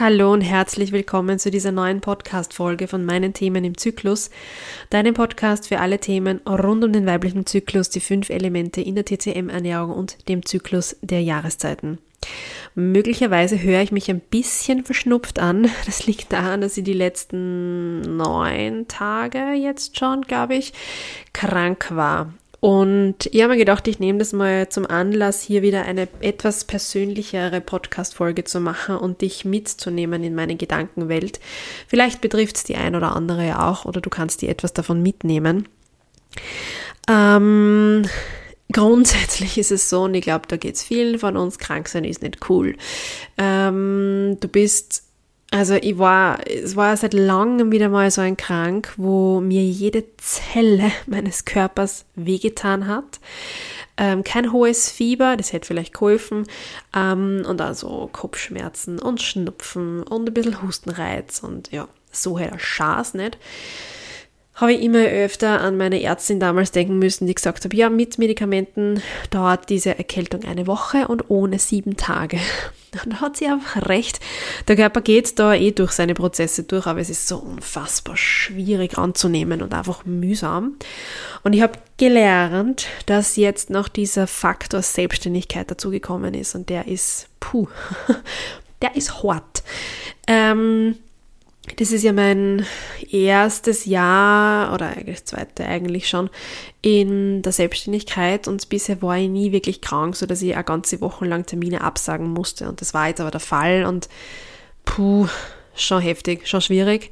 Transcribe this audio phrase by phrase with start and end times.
[0.00, 4.30] Hallo und herzlich willkommen zu dieser neuen Podcast-Folge von meinen Themen im Zyklus.
[4.88, 9.04] Deinem Podcast für alle Themen rund um den weiblichen Zyklus, die fünf Elemente in der
[9.04, 11.98] TCM-Ernährung und dem Zyklus der Jahreszeiten.
[12.74, 15.70] Möglicherweise höre ich mich ein bisschen verschnupft an.
[15.84, 20.72] Das liegt daran, dass ich die letzten neun Tage jetzt schon, glaube ich,
[21.34, 22.32] krank war.
[22.60, 26.64] Und ich habe mir gedacht, ich nehme das mal zum Anlass, hier wieder eine etwas
[26.64, 31.40] persönlichere Podcast-Folge zu machen und dich mitzunehmen in meine Gedankenwelt.
[31.88, 35.02] Vielleicht betrifft es die ein oder andere ja auch oder du kannst dir etwas davon
[35.02, 35.68] mitnehmen.
[37.08, 38.04] Ähm,
[38.70, 42.04] grundsätzlich ist es so, und ich glaube, da geht es vielen von uns, krank sein
[42.04, 42.76] ist nicht cool.
[43.38, 45.09] Ähm, du bist
[45.50, 50.04] also ich war, es war seit langem wieder mal so ein Krank, wo mir jede
[50.16, 53.20] Zelle meines Körpers wehgetan hat.
[53.96, 56.46] Ähm, kein hohes Fieber, das hätte vielleicht geholfen.
[56.94, 62.58] Ähm, und also Kopfschmerzen und Schnupfen und ein bisschen Hustenreiz und ja, so hätte er
[62.58, 63.36] Schaß nicht
[64.60, 68.18] habe ich immer öfter an meine Ärztin damals denken müssen, die gesagt hat, ja, mit
[68.18, 72.38] Medikamenten dauert diese Erkältung eine Woche und ohne sieben Tage.
[73.04, 74.18] Und da hat sie einfach recht.
[74.66, 78.98] Der Körper geht da eh durch seine Prozesse durch, aber es ist so unfassbar schwierig
[78.98, 80.74] anzunehmen und einfach mühsam.
[81.44, 87.28] Und ich habe gelernt, dass jetzt noch dieser Faktor Selbstständigkeit dazugekommen ist und der ist,
[87.38, 87.68] puh,
[88.82, 89.62] der ist hart.
[90.26, 90.96] Ähm,
[91.76, 92.64] das ist ja mein
[93.10, 96.30] erstes Jahr oder eigentlich zweite eigentlich schon
[96.82, 101.00] in der Selbstständigkeit und bisher war ich nie wirklich krank, so dass ich eine ganze
[101.00, 104.08] Woche lang Termine absagen musste und das war jetzt aber der Fall und
[104.84, 105.28] puh,
[105.74, 107.10] schon heftig, schon schwierig.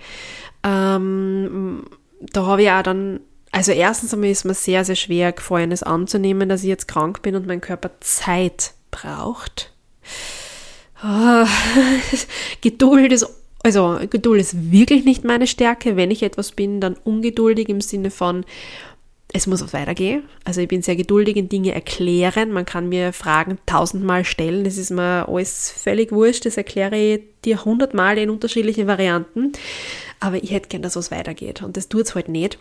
[0.63, 1.85] Ähm,
[2.21, 3.21] da habe ich auch dann,
[3.53, 7.23] also erstens einmal ist mir sehr, sehr schwer gefallen, es anzunehmen, dass ich jetzt krank
[7.23, 9.73] bin und mein Körper Zeit braucht.
[11.05, 11.47] Oh,
[12.61, 13.38] Geduld ist
[13.69, 15.95] also Geduld ist wirklich nicht meine Stärke.
[15.97, 18.47] Wenn ich etwas bin, dann ungeduldig im Sinne von,
[19.31, 20.23] es muss weitergehen.
[20.45, 22.51] Also ich bin sehr geduldig in Dinge erklären.
[22.51, 24.65] Man kann mir Fragen tausendmal stellen.
[24.65, 26.47] Das ist mir alles völlig wurscht.
[26.47, 29.53] Das erkläre ich dir hundertmal in unterschiedlichen Varianten.
[30.19, 31.63] Aber ich hätte gern, dass es weitergeht.
[31.63, 32.59] Und das tut es halt nicht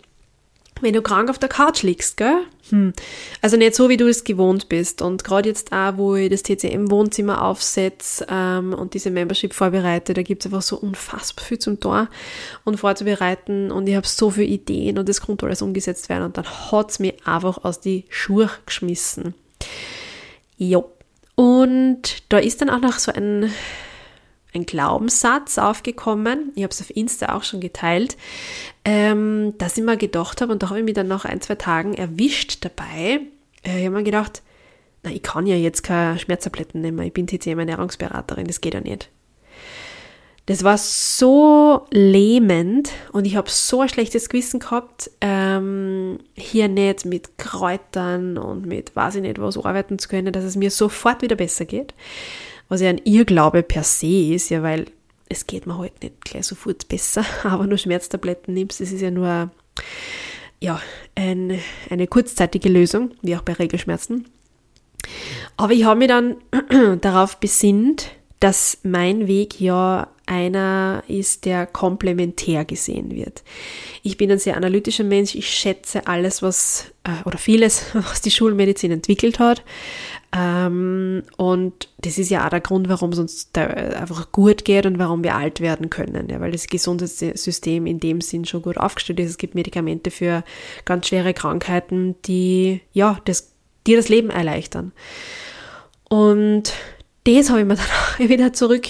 [0.81, 2.41] wenn du krank auf der Couch liegst, gell?
[2.69, 2.93] Hm.
[3.41, 5.01] Also nicht so, wie du es gewohnt bist.
[5.01, 10.21] Und gerade jetzt auch, wo ich das TCM-Wohnzimmer aufsetze ähm, und diese Membership vorbereite, da
[10.21, 12.09] gibt es einfach so unfassbar viel zum Tor
[12.63, 13.71] und vorzubereiten.
[13.71, 16.23] Und ich habe so viele Ideen und das konnte alles umgesetzt werden.
[16.23, 19.33] Und dann hat es mich einfach aus die Schuhe geschmissen.
[20.57, 20.91] Jo.
[21.35, 23.51] Und da ist dann auch noch so ein
[24.57, 26.51] ein Glaubenssatz aufgekommen.
[26.55, 28.17] Ich habe es auf Insta auch schon geteilt,
[28.83, 31.55] ähm, dass ich mir gedacht habe, und da habe ich mich dann nach ein, zwei
[31.55, 33.21] Tagen erwischt dabei.
[33.63, 34.41] Äh, ich habe mir gedacht,
[35.03, 38.81] na, ich kann ja jetzt keine Schmerztabletten nehmen, ich bin TCM Ernährungsberaterin, das geht ja
[38.81, 39.09] nicht.
[40.47, 47.05] Das war so lähmend und ich habe so ein schlechtes Gewissen gehabt, ähm, hier nicht
[47.05, 51.21] mit Kräutern und mit weiß ich nicht was arbeiten zu können, dass es mir sofort
[51.21, 51.93] wieder besser geht
[52.69, 54.85] was ja ein Irrglaube per se ist, ja, weil
[55.29, 59.11] es geht mir halt nicht gleich sofort besser, aber nur Schmerztabletten nimmst, das ist ja
[59.11, 59.51] nur
[60.59, 60.81] ja,
[61.15, 64.25] ein, eine kurzzeitige Lösung, wie auch bei Regelschmerzen.
[65.55, 66.37] Aber ich habe mich dann
[67.01, 68.09] darauf besinnt,
[68.39, 73.43] dass mein Weg ja einer ist, der komplementär gesehen wird.
[74.03, 75.33] Ich bin ein sehr analytischer Mensch.
[75.35, 79.63] Ich schätze alles, was äh, oder vieles, was die Schulmedizin entwickelt hat.
[80.35, 84.99] Ähm, und das ist ja auch der Grund, warum es uns einfach gut geht und
[84.99, 86.27] warum wir alt werden können.
[86.29, 89.31] Ja, weil das Gesundheitssystem in dem Sinn schon gut aufgestellt ist.
[89.31, 90.43] Es gibt Medikamente für
[90.83, 93.53] ganz schwere Krankheiten, die ja das,
[93.87, 94.91] dir das Leben erleichtern.
[96.09, 96.73] Und
[97.27, 98.87] das habe ich mir dann wieder zurück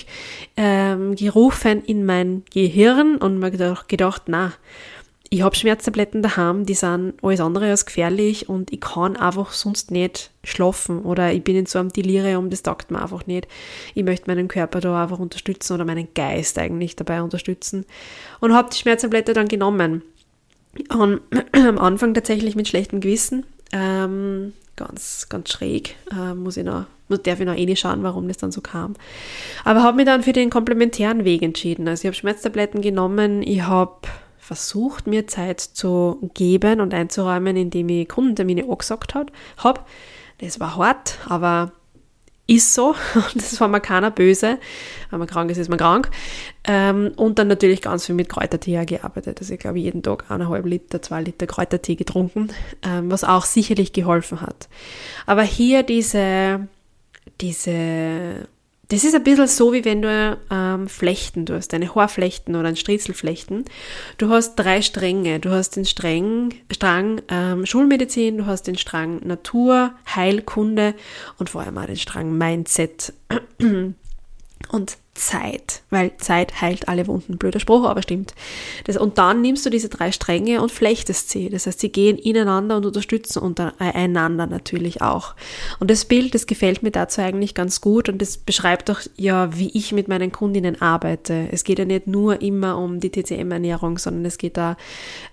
[0.56, 1.16] ähm,
[1.86, 4.54] in mein Gehirn und mir gedacht, gedacht na,
[5.30, 9.92] ich habe Schmerztabletten daheim, die sind alles andere als gefährlich und ich kann einfach sonst
[9.92, 13.48] nicht schlafen oder ich bin in so einem Delirium, das taugt mir einfach nicht.
[13.94, 17.86] Ich möchte meinen Körper da einfach unterstützen oder meinen Geist eigentlich dabei unterstützen
[18.40, 20.02] und habe die Schmerztablette dann genommen.
[20.96, 26.86] Und am Anfang tatsächlich mit schlechtem Gewissen, ähm, ganz, ganz schräg, äh, muss ich noch,
[27.10, 28.94] muss, darf ich noch eh nicht schauen, warum das dann so kam.
[29.66, 31.88] Aber habe mich dann für den komplementären Weg entschieden.
[31.88, 34.08] Also ich habe Schmerztabletten genommen, ich habe
[34.38, 39.82] versucht, mir Zeit zu geben und einzuräumen, indem ich Kundentermine angesagt habe.
[40.40, 41.74] Das war hart, aber
[42.48, 42.96] ist so.
[43.36, 44.58] Das war mir keiner böse.
[45.10, 46.10] Wenn man krank ist, ist man krank.
[46.64, 49.40] Ähm, und dann natürlich ganz viel mit Kräutertee gearbeitet.
[49.40, 52.50] Also ich glaube, jeden Tag eineinhalb Liter, zwei Liter Kräutertee getrunken,
[52.84, 54.70] ähm, was auch sicherlich geholfen hat.
[55.26, 56.68] Aber hier diese,
[57.42, 58.48] diese
[58.90, 62.70] das ist ein bisschen so, wie wenn du ähm, flechten, du hast eine Haarflechten oder
[62.70, 63.66] ein Striezelflechten.
[64.18, 65.40] Du hast drei Stränge.
[65.40, 70.94] Du hast den Strang, Strang ähm, Schulmedizin, du hast den Strang Natur, Heilkunde
[71.38, 73.14] und vor allem auch den Strang Mindset.
[74.70, 77.38] Und Zeit, weil Zeit heilt alle Wunden.
[77.38, 78.34] Blöder Spruch, aber stimmt.
[78.86, 81.50] Das, und dann nimmst du diese drei Stränge und flechtest sie.
[81.50, 85.36] Das heißt, sie gehen ineinander und unterstützen unter, äh, natürlich auch.
[85.80, 89.58] Und das Bild, das gefällt mir dazu eigentlich ganz gut und das beschreibt doch ja,
[89.58, 91.50] wie ich mit meinen Kundinnen arbeite.
[91.52, 94.78] Es geht ja nicht nur immer um die TCM-Ernährung, sondern es geht da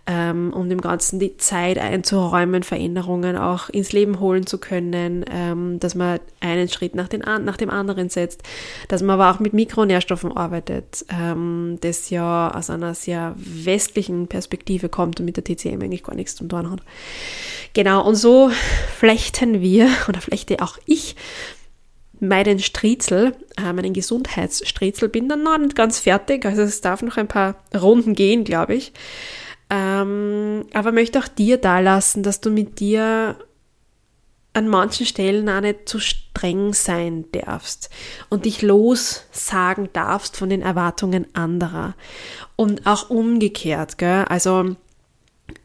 [0.07, 5.79] ähm, um dem Ganzen die Zeit einzuräumen, Veränderungen auch ins Leben holen zu können, ähm,
[5.81, 8.43] dass man einen Schritt nach, den, nach dem anderen setzt,
[8.89, 14.29] dass man aber auch mit Mikro Mikronährstoffen arbeitet, ähm, das ja aus einer sehr westlichen
[14.29, 16.81] Perspektive kommt und mit der TCM eigentlich gar nichts zu tun hat.
[17.73, 18.53] Genau, und so
[18.97, 21.17] flechten wir, oder flechte auch ich,
[22.21, 27.17] meinen Striezel, äh, meinen Gesundheitsstriezel, bin dann noch nicht ganz fertig, also es darf noch
[27.17, 28.93] ein paar Runden gehen, glaube ich.
[29.71, 33.37] Ähm, aber möchte auch dir da lassen, dass du mit dir
[34.55, 37.91] an manchen Stellen auch nicht zu streng sein darfst
[38.31, 41.95] und dich lossagen darfst von den Erwartungen anderer.
[42.56, 44.25] Und auch umgekehrt, gell?
[44.29, 44.77] Also,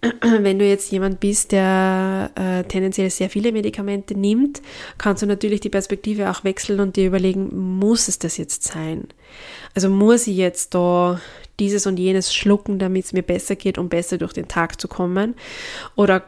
[0.21, 4.61] wenn du jetzt jemand bist, der äh, tendenziell sehr viele Medikamente nimmt,
[4.97, 9.07] kannst du natürlich die Perspektive auch wechseln und dir überlegen, muss es das jetzt sein?
[9.75, 11.21] Also muss ich jetzt da
[11.59, 14.87] dieses und jenes schlucken, damit es mir besser geht, um besser durch den Tag zu
[14.87, 15.35] kommen?
[15.95, 16.23] Oder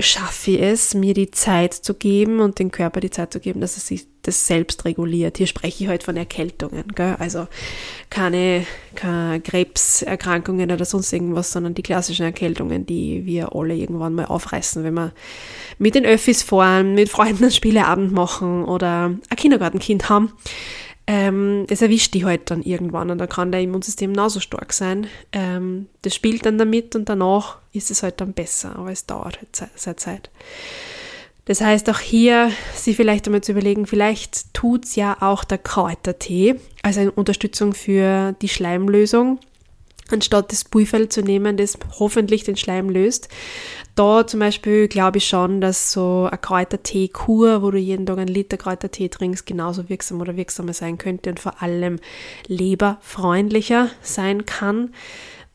[0.00, 3.60] schaffe ich es, mir die Zeit zu geben und den Körper die Zeit zu geben,
[3.60, 5.38] dass er sich das selbst reguliert.
[5.38, 7.16] Hier spreche ich heute von Erkältungen, gell?
[7.18, 7.48] also
[8.08, 8.64] keine,
[8.94, 14.84] keine Krebserkrankungen oder sonst irgendwas, sondern die klassischen Erkältungen, die wir alle irgendwann mal aufreißen,
[14.84, 15.12] wenn wir
[15.78, 20.32] mit den Öffis fahren, mit Freunden einen Spieleabend machen oder ein Kindergartenkind haben
[21.10, 25.06] ähm, das erwischt die halt dann irgendwann und dann kann der Immunsystem genauso stark sein.
[25.32, 29.38] Ähm, das spielt dann damit und danach ist es halt dann besser, aber es dauert
[29.38, 30.30] halt seine Zeit.
[31.46, 36.56] Das heißt auch hier, sie vielleicht einmal zu überlegen, vielleicht tut's ja auch der Kräutertee
[36.82, 39.40] als eine Unterstützung für die Schleimlösung
[40.12, 43.28] anstatt das Pulver zu nehmen, das hoffentlich den Schleim löst.
[43.94, 48.28] Da zum Beispiel glaube ich schon, dass so eine Kräutertee-Kur, wo du jeden Tag einen
[48.28, 51.98] Liter Kräutertee trinkst, genauso wirksam oder wirksamer sein könnte und vor allem
[52.46, 54.90] leberfreundlicher sein kann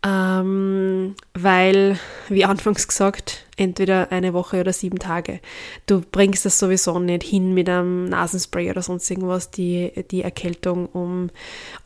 [0.06, 1.98] ähm, weil,
[2.28, 5.40] wie anfangs gesagt, entweder eine Woche oder sieben Tage.
[5.86, 10.88] Du bringst das sowieso nicht hin mit einem Nasenspray oder sonst irgendwas, die, die Erkältung
[10.88, 11.30] um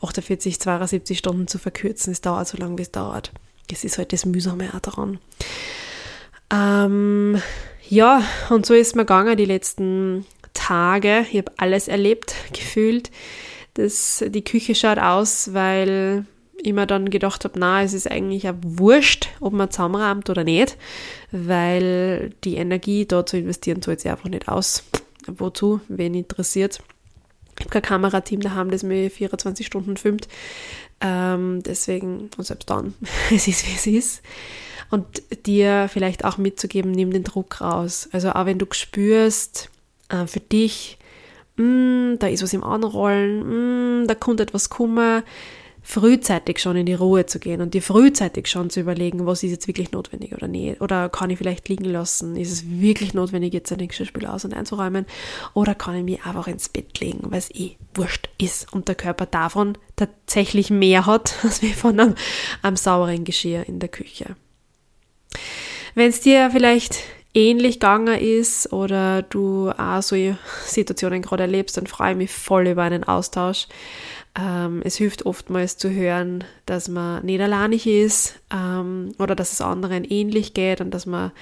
[0.02, 2.12] 48, 72 Stunden zu verkürzen.
[2.12, 3.32] Es dauert so lange, wie es dauert.
[3.68, 5.18] Das ist halt das Mühsame auch daran.
[6.50, 7.40] Ähm,
[7.88, 11.24] ja, und so ist mir gegangen die letzten Tage.
[11.30, 13.12] Ich habe alles erlebt, gefühlt.
[13.74, 16.26] Das, die Küche schaut aus, weil
[16.62, 20.44] ich mir dann gedacht habe, na, es ist eigentlich ja wurscht, ob man zusammenrahmt oder
[20.44, 20.76] nicht,
[21.30, 24.84] weil die Energie da zu investieren zahlt sich einfach nicht aus.
[25.26, 25.80] Wozu?
[25.88, 26.80] Wen interessiert?
[27.58, 30.28] Ich habe kein Kamerateam daheim, das mir 24 Stunden filmt.
[31.00, 32.94] Ähm, deswegen, und selbst dann,
[33.34, 34.22] es ist wie es ist.
[34.90, 35.06] Und
[35.46, 38.08] dir vielleicht auch mitzugeben, nimm den Druck raus.
[38.12, 39.70] Also auch wenn du spürst,
[40.08, 40.98] äh, für dich,
[41.56, 45.24] mh, mm, da ist was im Anrollen, mh, mm, da kommt etwas Kummer,
[45.88, 49.52] frühzeitig schon in die Ruhe zu gehen und dir frühzeitig schon zu überlegen, was ist
[49.52, 50.82] jetzt wirklich notwendig oder nicht.
[50.82, 52.36] Oder kann ich vielleicht liegen lassen?
[52.36, 55.06] Ist es wirklich notwendig, jetzt ein Geschirrspiel aus- und einzuräumen?
[55.54, 58.96] Oder kann ich mich einfach ins Bett legen, weil es eh wurscht ist und der
[58.96, 62.14] Körper davon tatsächlich mehr hat, als wie von einem,
[62.60, 64.36] einem sauberen Geschirr in der Küche.
[65.94, 66.98] Wenn es dir vielleicht
[67.32, 70.16] ähnlich gegangen ist oder du auch so
[70.66, 73.68] Situationen gerade erlebst, dann freue ich mich voll über einen Austausch.
[74.36, 79.60] Ähm, es hilft oftmals zu hören, dass man nicht alleinig ist ähm, oder dass es
[79.60, 81.32] anderen ähnlich geht und dass man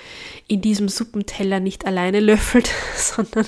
[0.49, 3.47] in diesem Suppenteller nicht alleine löffelt, sondern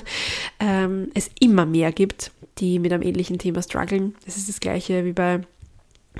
[0.59, 4.15] ähm, es immer mehr gibt, die mit einem ähnlichen Thema strugglen.
[4.25, 5.41] Es ist das gleiche wie bei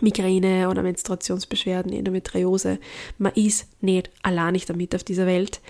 [0.02, 2.80] Migräne oder Menstruationsbeschwerden, Endometriose.
[3.18, 5.62] Man ist nicht alleinig damit auf dieser Welt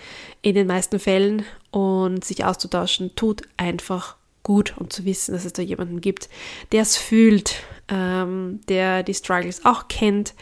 [0.42, 4.19] in den meisten Fällen und sich auszutauschen tut einfach
[4.50, 6.28] gut und zu wissen, dass es da jemanden gibt,
[6.72, 10.34] der es fühlt, ähm, der die Struggles auch kennt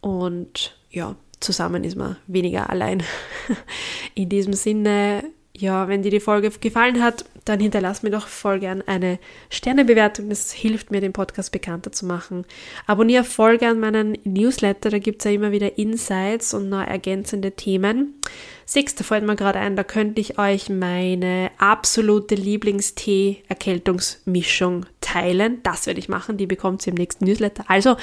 [0.00, 3.04] und ja, zusammen ist man weniger allein.
[4.16, 5.22] In diesem Sinne,
[5.58, 10.28] ja, wenn dir die Folge gefallen hat, dann hinterlass mir doch voll gern eine Sternebewertung.
[10.28, 12.44] Das hilft mir, den Podcast bekannter zu machen.
[12.86, 17.52] Abonniere voll gern meinen Newsletter, da gibt es ja immer wieder Insights und noch ergänzende
[17.52, 18.20] Themen.
[18.66, 25.60] Sechster fällt mir gerade ein, da könnte ich euch meine absolute Lieblingstee-Erkältungsmischung teilen.
[25.62, 27.64] Das werde ich machen, die bekommt ihr im nächsten Newsletter.
[27.68, 27.96] Also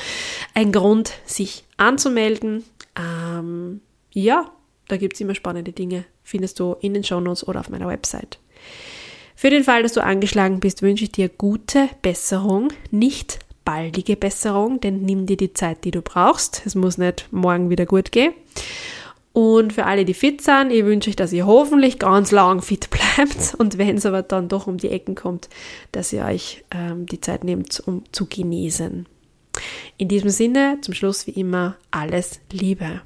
[0.53, 2.63] ein Grund, sich anzumelden.
[2.97, 3.81] Ähm,
[4.11, 4.49] ja,
[4.87, 6.05] da gibt es immer spannende Dinge.
[6.23, 8.39] Findest du in den Shownotes oder auf meiner Website.
[9.35, 14.79] Für den Fall, dass du angeschlagen bist, wünsche ich dir gute Besserung, nicht baldige Besserung,
[14.79, 16.61] denn nimm dir die Zeit, die du brauchst.
[16.65, 18.33] Es muss nicht morgen wieder gut gehen.
[19.31, 22.89] Und für alle, die fit sind, ich wünsche euch, dass ihr hoffentlich ganz lang fit
[22.91, 25.49] bleibt und wenn es aber dann doch um die Ecken kommt,
[25.91, 29.07] dass ihr euch ähm, die Zeit nehmt, um zu genesen.
[29.97, 33.01] In diesem Sinne, zum Schluss wie immer, alles Liebe.